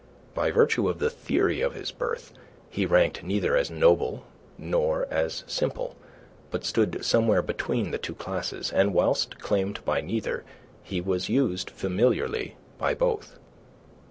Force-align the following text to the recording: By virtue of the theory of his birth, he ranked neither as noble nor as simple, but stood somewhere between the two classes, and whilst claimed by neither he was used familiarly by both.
By 0.33 0.49
virtue 0.49 0.89
of 0.89 0.97
the 0.97 1.11
theory 1.11 1.61
of 1.61 1.75
his 1.75 1.91
birth, 1.91 2.33
he 2.71 2.87
ranked 2.87 3.21
neither 3.21 3.55
as 3.55 3.69
noble 3.69 4.23
nor 4.57 5.05
as 5.11 5.43
simple, 5.45 5.95
but 6.49 6.65
stood 6.65 7.05
somewhere 7.05 7.43
between 7.43 7.91
the 7.91 7.99
two 7.99 8.15
classes, 8.15 8.71
and 8.71 8.95
whilst 8.95 9.37
claimed 9.37 9.85
by 9.85 10.01
neither 10.01 10.43
he 10.81 11.01
was 11.01 11.29
used 11.29 11.69
familiarly 11.69 12.55
by 12.79 12.95
both. 12.95 13.37